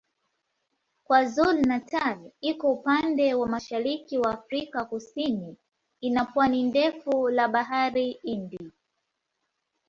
[1.05, 2.17] KwaZulu-Natal
[2.49, 5.57] iko upande wa mashariki wa Afrika Kusini
[6.01, 8.71] ina pwani ndefu la Bahari Hindi.